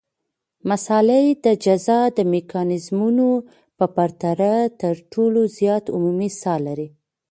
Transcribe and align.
مصالحې 0.69 1.29
د 1.45 1.47
جزا 1.65 1.99
د 2.17 2.19
میکانیزمونو 2.33 3.29
په 3.77 3.85
پرتله 3.95 4.53
تر 4.81 4.93
ټولو 5.11 5.41
زیات 5.57 5.85
عمومي 5.95 6.29
ساه 6.41 6.59
لري. 6.67 6.87